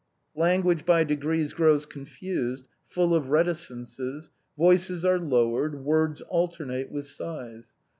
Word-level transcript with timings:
Language 0.35 0.83
by 0.83 1.03
degrees 1.03 1.53
grows 1.53 1.85
confused, 1.85 2.67
full 2.87 3.13
of 3.13 3.29
reticences; 3.29 4.31
voices 4.57 5.05
are 5.05 5.19
lowered; 5.19 5.83
words 5.85 6.21
alternate 6.21 6.91
with 6.91 7.05
sighs. 7.05 7.75